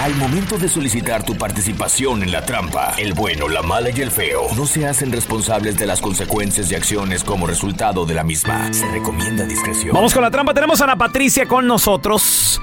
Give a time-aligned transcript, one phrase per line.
[0.00, 4.12] Al momento de solicitar tu participación en la trampa, el bueno, la mala y el
[4.12, 8.72] feo no se hacen responsables de las consecuencias y acciones como resultado de la misma.
[8.72, 9.92] Se recomienda discreción.
[9.92, 10.54] Vamos con la trampa.
[10.54, 12.62] Tenemos a Ana Patricia con nosotros.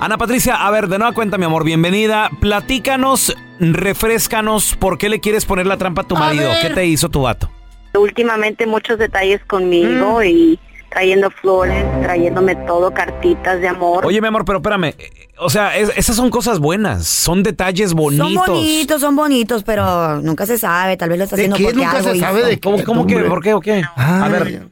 [0.00, 2.30] Ana Patricia, a ver, de nueva cuenta, mi amor, bienvenida.
[2.40, 6.50] Platícanos, refrescanos, ¿por qué le quieres poner la trampa a tu marido?
[6.62, 7.50] ¿Qué te hizo tu vato?
[7.92, 10.58] Últimamente muchos detalles conmigo y
[10.94, 14.06] trayendo flores, trayéndome todo, cartitas de amor.
[14.06, 14.94] Oye, mi amor, pero espérame.
[14.96, 18.28] eh, O sea, es- esas son cosas buenas, son detalles bonitos.
[18.28, 20.96] Son bonitos, son bonitos, pero nunca se sabe.
[20.96, 21.64] Tal vez lo está ¿De haciendo qué?
[21.64, 22.24] porque Nunca algo se hizo.
[22.26, 23.16] sabe de ¿Cómo, qué, cómo que?
[23.18, 23.82] ¿Por qué o qué?
[23.96, 24.30] A Ay.
[24.32, 24.70] ver,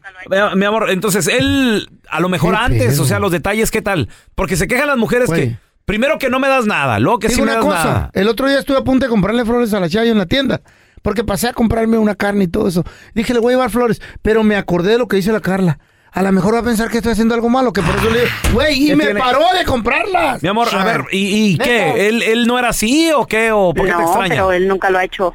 [0.53, 3.03] mi- mi amor, entonces él, a lo mejor ¿Qué antes, pedo?
[3.03, 4.09] o sea, los detalles, ¿qué tal?
[4.37, 7.39] Porque se quejan las mujeres que, primero que no me das nada, luego que Digo
[7.39, 8.11] sí me una das cosa, nada.
[8.15, 10.61] el otro día estuve a punto de comprarle flores a la Chayo en la tienda.
[11.03, 12.85] Porque pasé a comprarme una carne y todo eso.
[13.13, 14.01] Dije, le voy a llevar flores.
[14.23, 15.81] Pero me acordé de lo que dice la Carla.
[16.15, 18.21] A lo mejor va a pensar que estoy haciendo algo malo, que por eso le
[18.21, 19.21] digo, güey, y ¿Qué me tiene?
[19.21, 20.43] paró de comprarlas.
[20.43, 22.09] Mi amor, a ver, ¿y, y qué?
[22.09, 23.51] ¿Él, ¿Él no era así o qué?
[23.51, 24.29] ¿O por qué te no, extraña?
[24.35, 25.35] pero él nunca lo ha hecho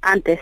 [0.00, 0.40] antes.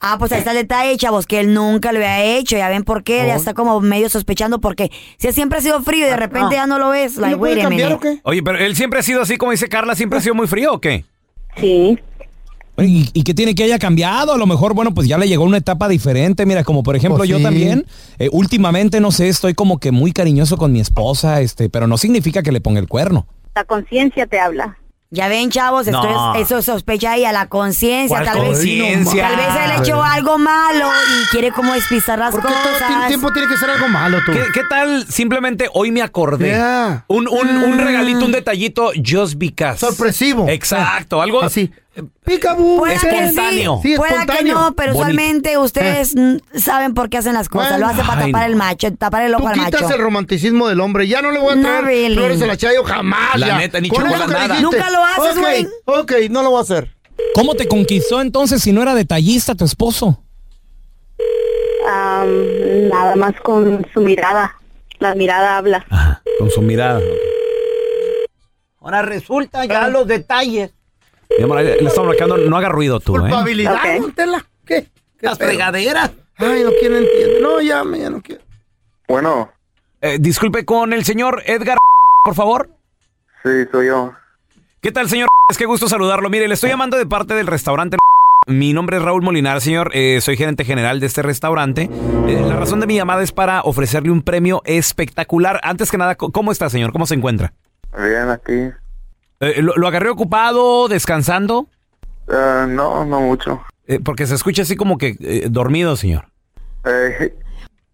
[0.00, 2.58] Ah, pues ahí está el detalle, chavos, que él nunca lo había hecho.
[2.58, 6.06] Ya ven por qué, ya está como medio sospechando porque si siempre ha sido frío
[6.06, 7.16] y de repente ya no lo ves.
[7.16, 8.18] ¿Y Like, lo puede cambiar o qué?
[8.22, 10.74] Oye, pero él siempre ha sido así, como dice Carla, siempre ha sido muy frío
[10.74, 11.06] o qué?
[11.56, 11.98] Sí.
[12.78, 14.32] ¿Y, y qué tiene que haya cambiado?
[14.34, 16.44] A lo mejor, bueno, pues ya le llegó una etapa diferente.
[16.44, 17.42] Mira, como por ejemplo Pues yo sí.
[17.44, 17.86] también,
[18.18, 21.96] eh, últimamente, no sé, estoy como que muy cariñoso con mi esposa, este, pero no
[21.98, 23.26] significa que le ponga el cuerno.
[23.54, 24.78] La conciencia te habla.
[25.10, 26.34] Ya ven, chavos, esto No.
[26.34, 28.08] es, eso es sospecha ahí a la conciencia.
[28.08, 29.28] ¿Cuál Tal vez, conciencia?
[29.28, 32.80] tal vez él hecho algo malo y quiere como despistar las ¿Por qué todo el
[32.80, 33.06] cosas.
[33.06, 34.32] tiempo tiene que ser algo malo tú?
[34.32, 36.56] ¿Qué, qué tal simplemente hoy me acordé?
[37.06, 39.78] Un, un, un regalito, un detallito, just because.
[39.78, 40.48] Sorpresivo.
[40.48, 41.70] Exacto, algo Así.
[42.24, 42.78] Picaboo.
[42.78, 43.80] Puede que Espontáneo.
[43.82, 44.98] sí, Sí, pueda que no, pero Bonito.
[45.12, 47.70] usualmente ustedes mm, saben por qué hacen las cosas.
[47.78, 47.86] Bueno.
[47.86, 48.46] Lo hace para tapar no.
[48.46, 49.94] el macho, tapar el Tú ojo al quitas macho.
[49.94, 51.06] el romanticismo del hombre.
[51.06, 52.16] Ya no le voy a No traer really.
[52.16, 53.38] flores a la Chayo jamás.
[53.38, 53.58] La ya.
[53.58, 54.60] neta, ni chocolate, que nada.
[54.60, 55.68] Nunca lo haces, Ok, güey.
[55.84, 56.90] Ok, no lo voy a hacer.
[57.34, 60.20] ¿Cómo te conquistó entonces si no era detallista tu esposo?
[61.86, 64.54] Am, nada más con su mirada.
[64.98, 65.86] La mirada habla.
[66.38, 67.00] Con su mirada.
[68.80, 70.72] Ahora resulta ya los detalles.
[71.38, 73.20] Mi amor, le estamos marcando, no haga ruido tú, ¿eh?
[73.20, 74.00] Culpabilidad, Ok.
[74.02, 74.46] don Tela.
[74.64, 74.82] ¿Qué?
[75.18, 75.48] ¿Qué Las pedo?
[75.48, 76.10] fregaderas.
[76.36, 77.42] Ay, no quiero entender.
[77.42, 78.42] No, ya, ya no quiero.
[79.08, 79.50] Bueno,
[80.00, 81.78] Eh, disculpe con el señor Edgar,
[82.24, 82.68] por favor.
[83.42, 84.12] sí, soy yo.
[84.80, 85.28] ¿Qué tal, señor?
[85.50, 86.28] Es que gusto saludarlo.
[86.28, 87.96] Mire, le estoy llamando de parte del restaurante.
[88.46, 89.90] Mi nombre es Raúl Molinar, señor.
[89.94, 91.88] Eh, soy gerente general de este restaurante.
[92.28, 95.58] Eh, la razón de mi llamada es para ofrecerle un premio espectacular.
[95.62, 96.92] Antes que nada, ¿cómo está, señor?
[96.92, 97.54] ¿Cómo se encuentra?
[97.96, 98.70] Bien, aquí.
[99.40, 101.68] Eh, ¿lo, lo agarré ocupado, descansando?
[102.28, 103.62] Eh, no, no mucho.
[103.86, 106.26] Eh, porque se escucha así como que eh, dormido, señor.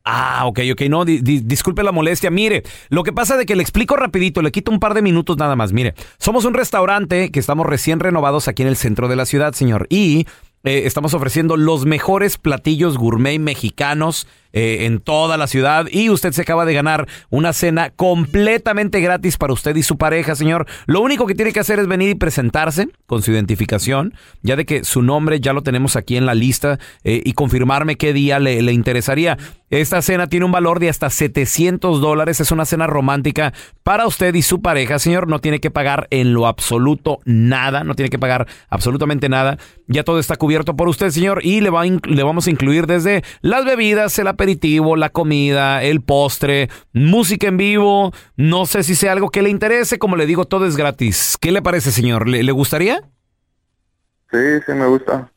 [0.04, 2.30] Ah, ok, ok, no, di- di- disculpe la molestia.
[2.30, 5.36] Mire, lo que pasa de que le explico rapidito, le quito un par de minutos
[5.36, 5.72] nada más.
[5.72, 9.52] Mire, somos un restaurante que estamos recién renovados aquí en el centro de la ciudad,
[9.52, 10.26] señor, y
[10.64, 16.32] eh, estamos ofreciendo los mejores platillos gourmet mexicanos eh, en toda la ciudad y usted
[16.32, 20.66] se acaba de ganar una cena completamente gratis para usted y su pareja, señor.
[20.86, 24.66] Lo único que tiene que hacer es venir y presentarse con su identificación, ya de
[24.66, 28.38] que su nombre ya lo tenemos aquí en la lista eh, y confirmarme qué día
[28.38, 29.38] le, le interesaría.
[29.70, 32.40] Esta cena tiene un valor de hasta 700 dólares.
[32.40, 33.52] Es una cena romántica
[33.84, 35.28] para usted y su pareja, señor.
[35.28, 37.84] No tiene que pagar en lo absoluto nada.
[37.84, 39.58] No tiene que pagar absolutamente nada.
[39.86, 41.44] Ya todo está cubierto por usted, señor.
[41.44, 46.00] Y le, va le vamos a incluir desde las bebidas, el aperitivo, la comida, el
[46.00, 48.12] postre, música en vivo.
[48.36, 49.98] No sé si sea algo que le interese.
[49.98, 51.36] Como le digo, todo es gratis.
[51.38, 52.26] ¿Qué le parece, señor?
[52.26, 53.02] ¿Le, le gustaría?
[54.30, 55.30] sí, sí me gusta.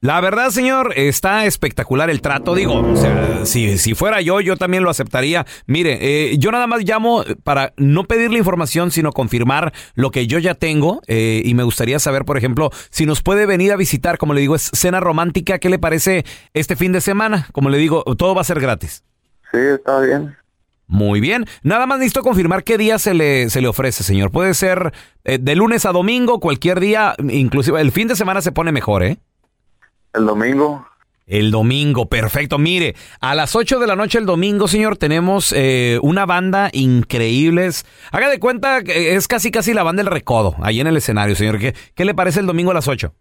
[0.00, 2.54] La verdad, señor, está espectacular el trato.
[2.54, 5.44] Digo, o sea, si, si fuera yo, yo también lo aceptaría.
[5.66, 10.38] Mire, eh, yo nada más llamo para no pedirle información, sino confirmar lo que yo
[10.38, 11.00] ya tengo.
[11.08, 14.18] eh, y me gustaría saber, por ejemplo, si nos puede venir a visitar.
[14.18, 15.58] Como le digo, es cena romántica.
[15.58, 16.24] ¿Qué le parece
[16.54, 17.48] este fin de semana?
[17.50, 19.02] Como le digo, todo va a ser gratis.
[19.50, 20.36] Sí, está bien.
[20.86, 21.44] Muy bien.
[21.64, 24.30] Nada más necesito confirmar qué día se le, se le ofrece, señor.
[24.30, 24.92] Puede ser
[25.24, 29.02] eh, de lunes a domingo, cualquier día, inclusive el fin de semana se pone mejor,
[29.02, 29.18] ¿eh?
[30.12, 30.86] El domingo.
[31.26, 32.56] El domingo, perfecto.
[32.56, 37.84] Mire, a las 8 de la noche el domingo, señor, tenemos eh, una banda increíbles.
[38.10, 41.36] Haga de cuenta que es casi casi la banda del recodo, ahí en el escenario,
[41.36, 41.58] señor.
[41.58, 43.12] ¿Qué, qué le parece el domingo a las 8?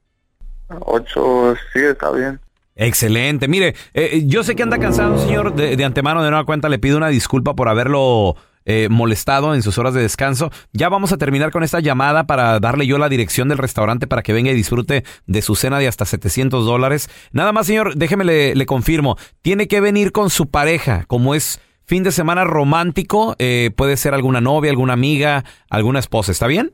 [0.80, 2.40] Ocho, sí, está bien.
[2.78, 3.48] Excelente.
[3.48, 5.54] Mire, eh, yo sé que anda cansado, señor.
[5.56, 8.38] De, de antemano, de nueva cuenta, le pido una disculpa por haberlo
[8.70, 10.52] eh, molestado en sus horas de descanso.
[10.74, 14.22] Ya vamos a terminar con esta llamada para darle yo la dirección del restaurante para
[14.22, 17.10] que venga y disfrute de su cena de hasta 700 dólares.
[17.32, 19.18] Nada más, señor, déjeme le, le confirmo.
[19.42, 23.36] Tiene que venir con su pareja, como es fin de semana romántico.
[23.40, 26.32] eh, puede ser alguna novia, alguna amiga, alguna esposa.
[26.34, 26.74] ¿Está bien?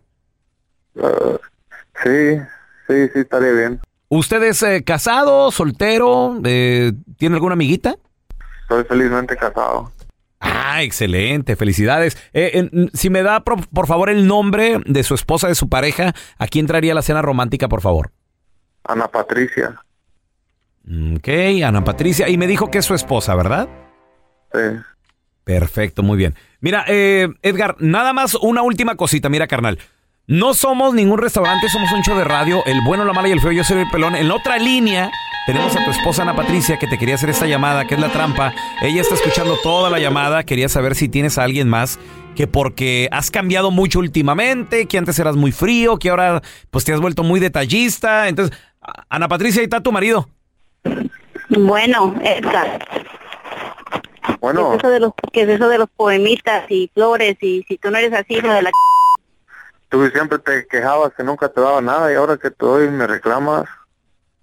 [1.01, 1.37] Ah,
[2.03, 2.37] sí,
[2.87, 3.79] sí, sí, estaría bien.
[4.09, 6.39] ¿Usted es eh, casado, soltero?
[6.43, 7.95] eh, ¿Tiene alguna amiguita?
[8.63, 9.91] Estoy felizmente casado.
[10.45, 12.17] Ah, excelente, felicidades.
[12.33, 16.13] Eh, si me da, por, por favor, el nombre de su esposa, de su pareja,
[16.37, 18.11] ¿a quién traería la cena romántica, por favor?
[18.83, 19.81] Ana Patricia.
[20.85, 21.29] Ok,
[21.65, 22.27] Ana Patricia.
[22.27, 23.69] Y me dijo que es su esposa, ¿verdad?
[24.53, 24.59] Sí.
[25.45, 26.35] Perfecto, muy bien.
[26.59, 29.79] Mira, eh, Edgar, nada más una última cosita, mira, carnal.
[30.25, 33.41] No somos ningún restaurante, somos un show de radio, el bueno, la mala y el
[33.41, 34.15] feo, yo soy el pelón.
[34.15, 35.11] En la otra línea
[35.45, 38.09] tenemos a tu esposa Ana Patricia que te quería hacer esta llamada, que es la
[38.09, 38.53] trampa.
[38.81, 41.99] Ella está escuchando toda la llamada, quería saber si tienes a alguien más
[42.37, 46.41] que porque has cambiado mucho últimamente, que antes eras muy frío, que ahora
[46.71, 48.29] pues te has vuelto muy detallista.
[48.29, 48.57] Entonces,
[49.09, 50.29] Ana Patricia, ahí está tu marido.
[51.49, 52.79] Bueno, Edgar,
[54.39, 57.35] Bueno, ¿qué es eso de los, qué es eso de los poemitas y flores?
[57.41, 58.71] Y si tú no eres así, hijo de la...
[59.93, 63.05] tú siempre te quejabas que nunca te daba nada y ahora que te doy me
[63.05, 63.65] reclamas.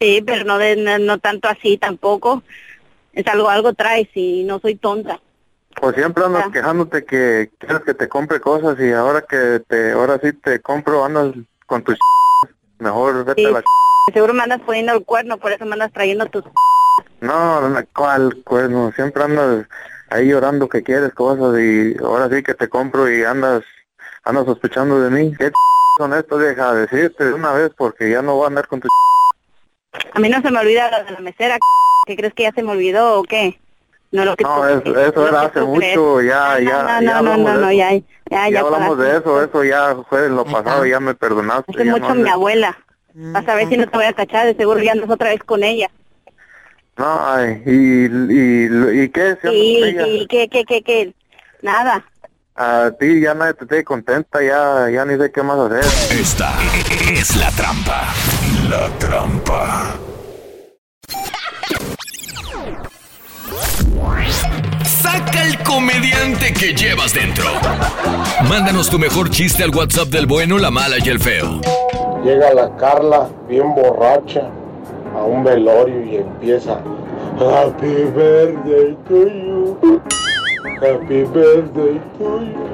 [0.01, 2.45] Sí, pero no, de, no, no tanto así tampoco.
[3.13, 5.19] Es algo, algo traes y no soy tonta.
[5.81, 6.51] Pues siempre andas Ah.
[6.53, 11.05] quejándote que quieres que te compre cosas y ahora que te, ahora sí te compro
[11.05, 11.35] andas
[11.67, 11.99] con tus
[12.79, 13.47] mejor vete Sí.
[13.49, 13.63] a la
[14.15, 16.45] Seguro me andas poniendo el cuerno, por eso me andas trayendo tus...
[17.21, 18.93] No, no, ¿cuál cuerno?
[18.93, 19.67] Siempre andas
[20.11, 23.65] ahí llorando que quieres cosas y ahora sí que te compro y andas
[24.25, 25.35] andas sospechando de mí.
[25.39, 25.51] ¿Qué
[25.99, 26.39] son esto?
[26.39, 28.89] Deja de decirte de una vez porque ya no voy a andar con tu
[30.15, 31.59] A mí no se me olvida lo de la mesera.
[32.07, 33.61] ¿Qué crees que ya se me olvidó o qué?
[34.13, 35.67] No, lo que No, tú- eso, lo eso que era hace crees.
[35.97, 37.79] mucho, ya, No, ya, no, ya no, no, hablamos no, de no, eso.
[37.79, 38.61] ya, ya, Ya ya.
[38.61, 41.71] hablamos de eso, eso ya fue en lo pasado, ya me perdonaste.
[41.73, 42.77] Hace ya mucho no mi abuela.
[43.15, 45.41] Vas a ver si no te voy a cachar, de seguro ya andas otra vez
[45.45, 45.89] con ella.
[46.97, 50.05] No, ay, y, y, y qué, si andas Sí, ella?
[50.05, 51.15] sí, ¿qué, qué, qué, qué?
[51.63, 52.05] Nada.
[52.63, 55.83] A ti ya nadie te tiene contenta, ya, ya ni sé qué más hacer.
[56.21, 56.53] Esta
[57.11, 58.13] es la trampa.
[58.69, 59.95] La trampa.
[64.85, 67.47] Saca el comediante que llevas dentro.
[68.47, 71.63] Mándanos tu mejor chiste al WhatsApp del bueno, la mala y el feo.
[72.23, 74.51] Llega la Carla bien borracha
[75.17, 76.83] a un velorio y empieza
[77.39, 80.20] Happy birthday to you.
[80.63, 82.71] Happy birthday to you.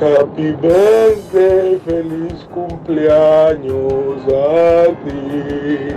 [0.00, 5.94] Happy birthday, feliz cumpleaños a ti.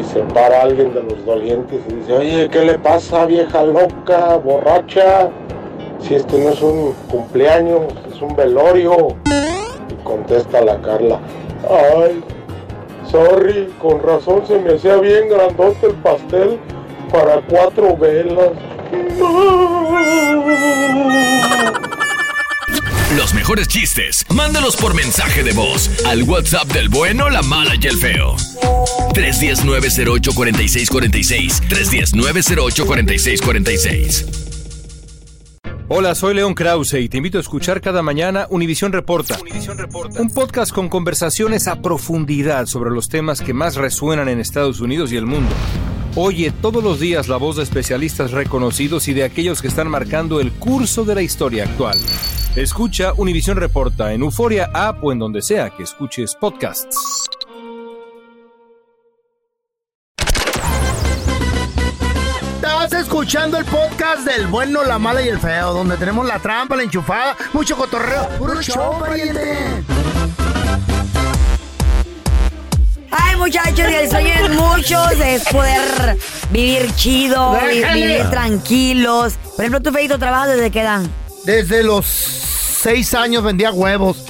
[0.00, 4.36] Y se para alguien de los dolientes y dice, oye, ¿qué le pasa, vieja loca,
[4.36, 5.28] borracha?
[6.00, 9.08] Si este no es un cumpleaños, es un velorio.
[9.90, 11.20] Y contesta la Carla,
[11.68, 12.24] ay,
[13.10, 16.58] sorry, con razón se me hacía bien grandote el pastel
[17.12, 18.50] para cuatro velas.
[23.16, 27.86] Los mejores chistes, mándalos por mensaje de voz al WhatsApp del bueno, la mala y
[27.86, 28.34] el feo.
[29.14, 31.62] 319-08-4646.
[31.68, 34.50] 319-08-4646.
[35.88, 39.38] Hola, soy León Krause y te invito a escuchar cada mañana Univisión Reporta.
[40.18, 45.12] Un podcast con conversaciones a profundidad sobre los temas que más resuenan en Estados Unidos
[45.12, 45.54] y el mundo.
[46.16, 50.38] Oye todos los días la voz de especialistas reconocidos y de aquellos que están marcando
[50.38, 51.98] el curso de la historia actual.
[52.54, 57.26] Escucha Univisión Reporta en Euforia App o en donde sea que escuches podcasts.
[62.54, 66.76] Estás escuchando el podcast del bueno, la mala y el feo, donde tenemos la trampa,
[66.76, 68.28] la enchufada, mucho cotorreo.
[68.38, 69.93] ¡Puro show, pariente!
[73.34, 76.16] Ay, muchachos, y el sueño de muchos es poder
[76.52, 79.34] vivir chido, vi- vivir tranquilos.
[79.56, 81.02] Por ejemplo, tú, Feito, trabajas desde qué edad?
[81.44, 84.24] Desde los seis años vendía huevos,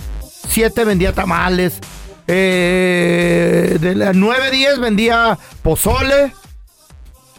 [0.48, 1.80] siete vendía tamales,
[2.26, 6.32] eh, de las nueve, diez vendía pozole.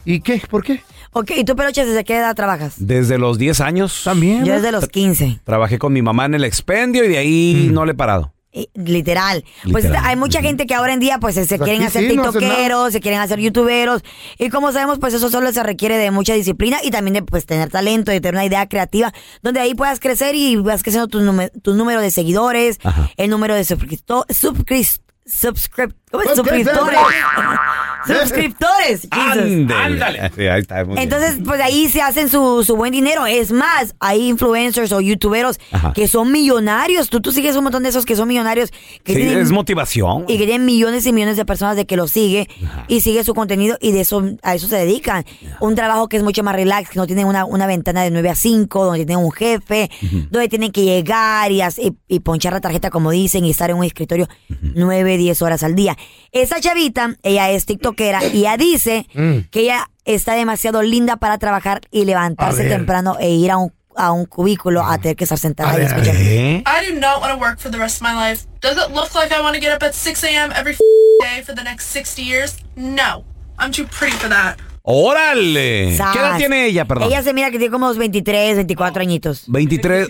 [0.06, 0.44] ¿Y qué?
[0.48, 0.84] ¿Por qué?
[1.14, 2.74] Ok, ¿y tú, Peluche, desde qué edad trabajas?
[2.78, 4.02] Desde los 10 años.
[4.04, 4.46] También.
[4.46, 5.40] Yo desde los 15.
[5.44, 8.35] Trabajé con mi mamá en el expendio y de ahí no le he parado.
[8.58, 9.44] Eh, Literal.
[9.70, 12.32] Pues hay mucha gente que ahora en día pues se Pues quieren hacer sí, no
[12.32, 14.02] tiktokeros, se quieren hacer youtuberos.
[14.40, 17.46] Y como sabemos, pues eso solo se requiere de mucha disciplina y también de pues
[17.46, 21.20] tener talento, de tener una idea creativa, donde ahí puedas crecer y vas creciendo tu,
[21.62, 22.80] tu número de seguidores,
[23.18, 26.36] el número de suscripto- suscris- subscrip- ¿cómo es?
[26.36, 27.00] suscriptores.
[28.06, 29.08] suscriptores.
[29.12, 30.32] Ándale.
[30.36, 31.04] Sí, ahí está, muy bien.
[31.04, 33.26] Entonces, pues ahí se hacen su, su buen dinero.
[33.26, 35.94] Es más, hay influencers o youtuberos Ajá.
[35.94, 37.10] que son millonarios.
[37.10, 38.72] Tú, tú sigues un montón de esos que son millonarios.
[39.04, 40.26] Que Sí, tienen- es motivación.
[40.28, 42.50] y que tienen millones y millones de personas de que lo sigue
[42.88, 45.24] y sigue su contenido y de eso a eso se dedican.
[45.60, 48.30] Un trabajo que es mucho más relax, que no tienen una, una ventana de 9
[48.30, 49.90] a 5, donde tienen un jefe,
[50.30, 53.78] donde tienen que llegar y, y, y ponchar la tarjeta como dicen y estar en
[53.78, 54.28] un escritorio
[54.74, 55.96] 9, 10 horas al día.
[56.32, 59.08] Esa chavita, ella es tiktokera y ella dice
[59.52, 64.12] que ella está demasiado linda para trabajar y levantarse temprano e ir a un, a
[64.12, 66.16] un cubículo a tener que estar sentada y escuchar.
[66.18, 66.64] ¿Eh?
[66.66, 68.46] I do not want to work for the rest of my life.
[68.62, 70.52] Does it look like I want to get up at 6 a.m.
[70.52, 70.80] every f-
[71.22, 72.58] day for the next 60 years?
[72.76, 73.24] No.
[73.58, 74.58] I'm too pretty for that.
[74.84, 75.96] ¡Órale!
[76.14, 77.08] ¿Qué edad tiene ella, perdón?
[77.08, 79.44] Ella se mira que tiene como unos 23, 24 añitos.
[79.48, 80.10] 23.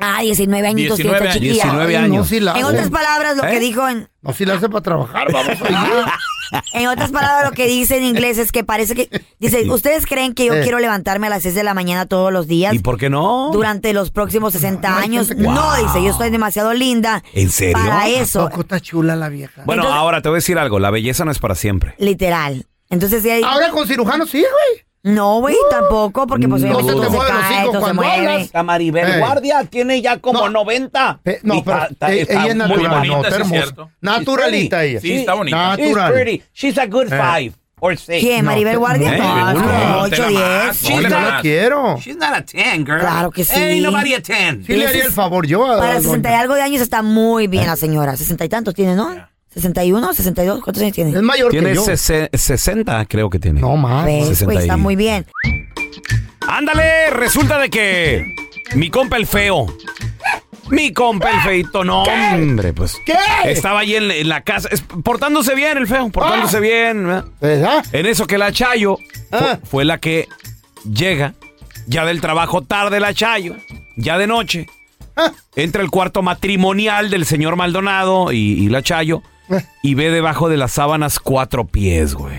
[0.00, 1.62] Ah, 19 añitos tiene 19 esta chiquilla.
[1.64, 2.28] 19 Ay, no, años.
[2.28, 2.68] sí la En hago.
[2.68, 3.50] otras palabras, lo ¿Eh?
[3.50, 6.18] que dijo en, No, si la hace para trabajar, vamos a
[6.72, 10.34] en otras palabras, lo que dice en inglés es que parece que dice, ¿ustedes creen
[10.34, 10.60] que yo Eh.
[10.62, 12.72] quiero levantarme a las 6 de la mañana todos los días?
[12.74, 13.50] ¿Y por qué no?
[13.52, 15.34] Durante los próximos 60 hay años.
[15.36, 15.84] No, Wow.
[15.86, 17.22] dice, yo estoy demasiado linda.
[17.34, 17.74] ¿En serio?
[17.74, 19.62] Para ¿A eso, Poco está chula la vieja.
[19.64, 20.78] Bueno, Entonces- ahora te voy a decir algo.
[20.78, 21.94] La belleza no es para siempre.
[21.98, 22.66] literal.
[22.90, 24.86] Entonces, sí hay- Ahora con cirujano sí, güey.
[25.04, 28.48] No, güey, tampoco, porque pues No se esto se los cae, esto se mueve.
[28.52, 29.18] La Maribel Eh.
[29.18, 30.50] Guardia tiene ya como No.
[30.50, 31.20] 90.
[31.24, 33.54] Eh, no, pero está- está- ella, está ella es muy natural, bonita, no, sí.
[34.00, 35.00] Naturalita ella.
[35.00, 35.56] Sí, está bonita.
[35.76, 36.12] Natural.
[36.12, 36.42] She's pretty.
[36.52, 37.18] She's a good Eh.
[37.18, 38.20] five or six.
[38.20, 38.44] ¿Quién?
[38.44, 39.14] No, ¿Maribel te- Guardia?
[39.14, 40.90] Eh, No, no, como no, 8, 10.
[40.90, 41.96] No, no la quiero.
[41.98, 42.98] She's not a 10, girl.
[43.00, 43.54] Claro que sí.
[43.58, 44.66] Ain't nobody a 10.
[44.66, 46.00] Sí le haría el favor yo a Para doña.
[46.02, 48.16] 60 y algo de años está muy bien la señora.
[48.16, 49.14] 60 y tantos tiene, ¿no?
[49.54, 51.10] 61, 62, ¿cuántos años tiene?
[51.10, 51.84] Es mayor Tiene que yo.
[51.84, 53.60] sese- 60, creo que tiene.
[53.60, 54.04] No más.
[54.06, 55.26] Pues 60 y- está muy bien.
[56.46, 58.34] Ándale, resulta de que
[58.74, 59.66] mi compa el feo.
[60.70, 62.94] Mi compa el feito, no, hombre, pues.
[63.06, 63.14] ¿Qué?
[63.46, 66.60] Estaba ahí en, en la casa, es- portándose bien el feo, portándose Ah.
[66.60, 67.06] bien.
[67.40, 67.84] ¿verdad?
[67.92, 68.98] En eso que la Chayo
[69.32, 69.58] Ah.
[69.64, 70.28] fue, la que
[70.90, 71.34] llega,
[71.86, 73.56] ya del trabajo tarde la Chayo,
[73.96, 74.66] ya de noche.
[75.16, 75.32] Ah.
[75.56, 79.22] Entra el cuarto matrimonial del señor Maldonado y, y la Chayo.
[79.82, 82.38] Y ve debajo de las sábanas cuatro pies, güey.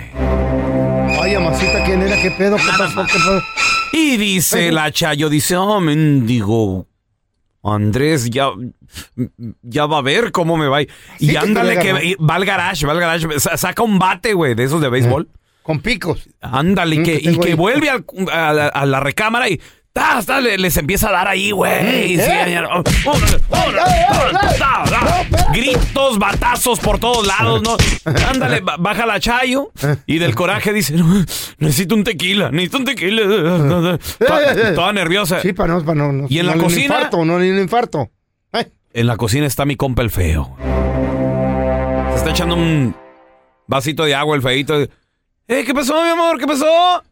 [1.22, 2.22] Ay, amasita, ¿quién era?
[2.22, 2.58] ¿Qué pedo?
[2.58, 3.06] ¿Qué pasó?
[3.06, 3.42] ¿Qué pasó?
[3.94, 6.88] Y dice la Chayo, dice, oh, mendigo,
[7.64, 8.50] Andrés, ya,
[9.64, 10.82] ya va a ver cómo me va.
[10.84, 10.88] Y
[11.20, 14.34] Sí, que ándale, que y va al garage, va al garage, sa- saca un bate,
[14.34, 15.28] güey, de esos de béisbol.
[15.64, 16.30] Con picos.
[16.42, 17.54] Ándale, Mm, que, que y que ahí.
[17.56, 19.60] vuelve al- a, la, a la recámara y
[19.94, 20.42] ¡tas, tas!
[20.44, 22.16] le- les empieza a dar ahí, güey.
[22.16, 22.62] Sí, ¿eh?
[22.72, 22.84] Oh.
[25.54, 27.76] Gritos, batazos por todos lados, ¿no?
[28.30, 29.72] Ándale, ba- baja la chayo
[30.06, 31.26] y del coraje dice, "No,
[31.58, 33.24] necesito un tequila, necesito un tequila.
[34.20, 35.42] Toda, toda nerviosa.
[35.42, 36.28] Sí, para no, para no.
[36.30, 36.86] ¿Y en la no dé un cocina?
[36.96, 38.10] infarto, no dé un infarto.
[38.52, 40.56] Ay, En la cocina está mi compa el feo.
[42.12, 42.96] Se está echando un
[43.68, 44.80] vasito de agua el feito.
[44.82, 46.38] Eh, ¿qué pasó, mi amor?
[46.40, 47.04] ¿Qué pasó?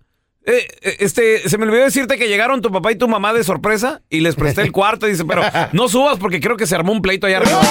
[0.48, 3.44] Eh, eh, este, se me olvidó decirte que llegaron tu papá y tu mamá de
[3.44, 5.06] sorpresa y les presté el cuarto.
[5.06, 5.42] Y dice, pero
[5.74, 7.62] no subas porque creo que se armó un pleito allá arriba.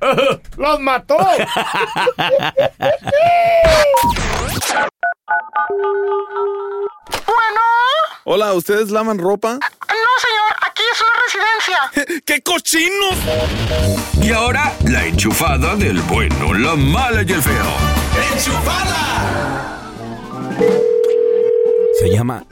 [0.56, 1.18] ¡Los mató!
[8.24, 9.58] Hola, ¿ustedes lavan ropa?
[9.58, 12.22] No, señor, aquí es una residencia.
[12.24, 13.16] ¡Qué cochinos!
[14.22, 17.76] Y ahora, la enchufada del bueno, la mala y el feo.
[22.00, 22.44] Se llama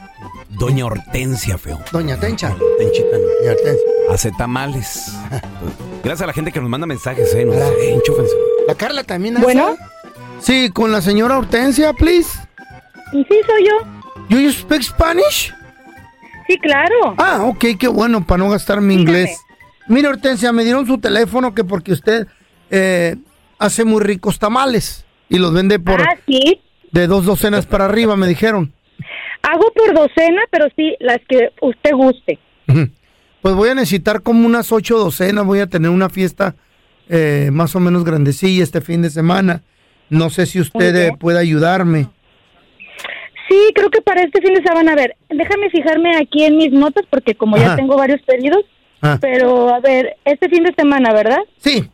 [0.51, 1.79] Doña Hortensia, feo.
[1.93, 2.55] Doña Tencha.
[2.79, 3.27] Tenchita, no.
[3.41, 3.85] Doña Hortensia.
[4.11, 5.13] Hace tamales.
[6.05, 7.45] Gracias a la gente que nos manda mensajes, eh.
[7.45, 8.33] Nos dice, eh, enchúfense.
[8.67, 9.45] La Carla también hace.
[9.45, 9.77] Bueno.
[10.41, 12.29] Sí, con la señora Hortensia, please.
[13.11, 13.75] Sí, soy yo.
[14.29, 15.55] ¿You you speak Spanish?
[16.47, 17.15] Sí, claro.
[17.19, 19.39] Ah, ok, qué bueno, para no gastar mi inglés.
[19.89, 22.27] Mire, Hortensia, me dieron su teléfono que porque usted
[22.71, 23.17] eh,
[23.59, 26.61] hace muy ricos tamales y los vende por Ah, sí.
[26.93, 28.73] de dos docenas para arriba, me dijeron.
[29.43, 32.39] Hago por docena, pero sí, las que usted guste.
[33.41, 36.55] Pues voy a necesitar como unas ocho docenas, voy a tener una fiesta
[37.09, 39.63] eh, más o menos grandecilla este fin de semana.
[40.11, 42.09] No sé si usted eh, puede ayudarme.
[43.49, 46.73] Sí, creo que para este fin de semana, a ver, déjame fijarme aquí en mis
[46.73, 48.65] notas porque como ya tengo varios pedidos,
[49.01, 49.17] Ah.
[49.21, 51.39] pero a ver, este fin de semana, ¿verdad?
[51.59, 51.85] Sí.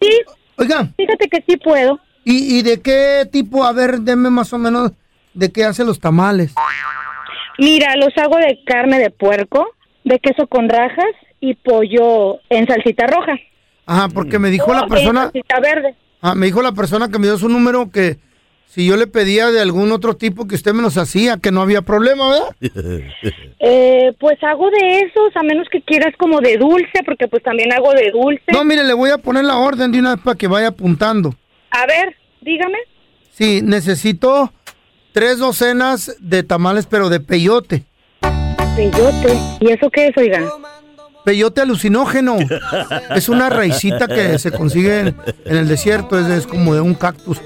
[0.00, 0.10] Sí.
[0.56, 0.88] Oiga.
[0.96, 1.98] Fíjate que sí puedo.
[2.24, 3.64] ¿Y, y de qué tipo?
[3.64, 4.92] A ver, deme más o menos
[5.34, 6.54] de qué hace los tamales.
[7.58, 9.66] Mira, los hago de carne de puerco,
[10.04, 11.06] de queso con rajas
[11.40, 13.32] y pollo en salsita roja.
[13.86, 15.94] Ajá, porque me dijo la En persona, salsita verde.
[16.22, 18.18] ah, me dijo la persona que me dio su número que
[18.66, 21.60] si yo le pedía de algún otro tipo que usted me los hacía, que no
[21.60, 22.56] había problema, ¿verdad?
[23.62, 27.70] Eh, pues hago de esos, a menos que quieras como de dulce, porque pues también
[27.74, 28.42] hago de dulce.
[28.52, 31.34] No, mire, le voy a poner la orden de una vez para que vaya apuntando.
[31.70, 32.78] A ver, dígame.
[33.32, 34.50] Sí, necesito
[35.12, 37.84] tres docenas de tamales, pero de peyote.
[38.76, 39.38] Peyote.
[39.60, 40.42] ¿Y eso qué es, oiga?
[41.24, 42.36] Peyote alucinógeno.
[43.14, 46.94] es una raicita que se consigue en, en el desierto, es, es como de un
[46.94, 47.40] cactus.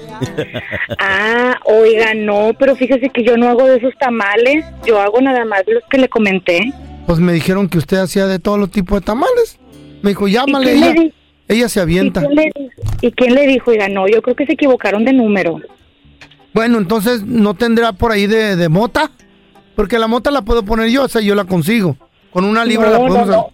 [0.99, 5.43] Ah, oiga, no, pero fíjese que yo no hago de esos tamales, yo hago nada
[5.45, 6.71] más los que le comenté.
[7.05, 9.59] Pues me dijeron que usted hacía de todos los tipos de tamales.
[10.01, 10.93] Me dijo, llámale, ella,
[11.47, 12.21] ella se ¿Y avienta.
[12.21, 12.51] quién, le,
[13.01, 13.71] ¿Y quién le dijo?
[13.71, 15.59] Oiga, no, yo creo que se equivocaron de número.
[16.55, 19.11] Bueno, entonces no tendrá por ahí de, de mota,
[19.75, 21.97] porque la mota la puedo poner yo, o sea, yo la consigo.
[22.31, 23.27] Con una libra la podemos.
[23.27, 23.51] no,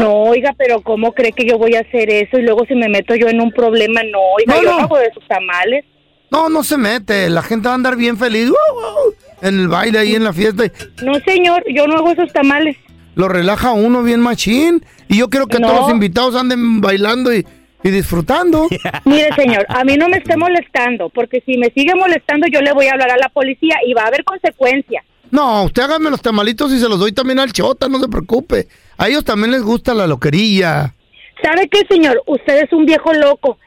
[0.00, 0.12] no.
[0.24, 3.14] Oiga, pero ¿cómo cree que yo voy a hacer eso y luego si me meto
[3.14, 4.00] yo en un problema?
[4.10, 5.84] No, oiga, No, yo hago de esos tamales.
[6.32, 7.30] No, no se mete.
[7.30, 9.14] La gente va a andar bien feliz ¡wow, wow!
[9.40, 10.64] en el baile ahí en la fiesta.
[11.04, 12.76] No, señor, yo no hago esos tamales.
[13.14, 14.84] Lo relaja uno bien machín.
[15.06, 15.68] Y yo quiero que No.
[15.68, 17.46] todos los invitados anden bailando y,
[17.84, 18.66] y disfrutando.
[19.04, 22.72] Mire, señor, a mí no me esté molestando, porque si me sigue molestando yo le
[22.72, 25.04] voy a hablar a la policía y va a haber consecuencias.
[25.30, 28.68] No, usted hágame los tamalitos y se los doy también al chota, no se preocupe.
[28.96, 30.94] A ellos también les gusta la loquería.
[31.42, 32.22] ¿Sabe qué, señor?
[32.26, 33.58] Usted es un viejo loco.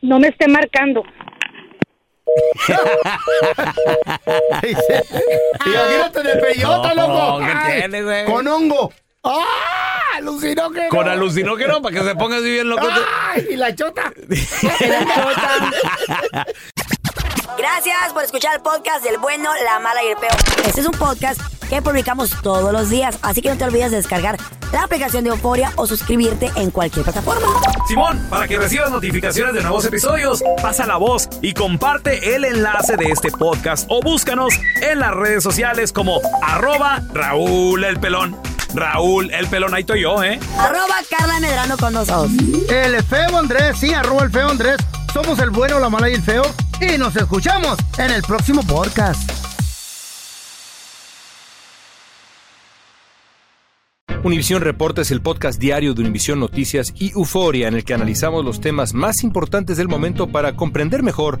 [0.00, 1.02] No me esté marcando.
[5.66, 7.40] Imagínate de peyota, loco.
[8.32, 8.92] Con hongo.
[9.28, 10.16] ¡Ah!
[10.16, 10.88] Alucinógeno.
[10.88, 12.88] Con alucinógeno para que se ponga así bien loco.
[13.28, 13.46] ¡Ay!
[13.50, 14.12] Y la chota.
[17.56, 20.32] Gracias por escuchar el podcast del bueno, la mala y el peor.
[20.64, 23.98] Este es un podcast que publicamos todos los días, así que no te olvides de
[23.98, 24.38] descargar
[24.72, 27.46] la aplicación de Euforia o suscribirte en cualquier plataforma.
[27.86, 32.96] Simón, para que recibas notificaciones de nuevos episodios, pasa la voz y comparte el enlace
[32.96, 38.57] de este podcast o búscanos en las redes sociales como arroba Raúl el Pelón.
[38.74, 40.38] Raúl el Pelón, ahí estoy yo, ¿eh?
[40.58, 42.30] Arroba Carla Medrano con nosotros.
[42.68, 44.76] El feo Andrés, sí, arroba el feo Andrés.
[45.12, 46.42] Somos el bueno, la mala y el feo.
[46.80, 49.30] Y nos escuchamos en el próximo podcast.
[54.24, 58.44] Univisión Reporta es el podcast diario de Univisión Noticias y Euforia en el que analizamos
[58.44, 61.40] los temas más importantes del momento para comprender mejor